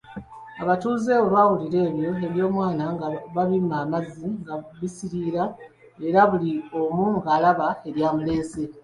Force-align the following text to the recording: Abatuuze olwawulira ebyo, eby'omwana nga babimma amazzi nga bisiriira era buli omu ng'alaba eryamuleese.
Abatuuze 0.63 1.11
olwawulira 1.23 1.79
ebyo, 1.89 2.11
eby'omwana 2.27 2.85
nga 2.95 3.07
babimma 3.35 3.75
amazzi 3.85 4.27
nga 4.41 4.55
bisiriira 4.79 5.43
era 6.07 6.21
buli 6.29 6.51
omu 6.79 7.05
ng'alaba 7.17 7.67
eryamuleese. 7.87 8.63